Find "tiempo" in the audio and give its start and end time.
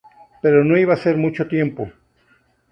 1.47-1.83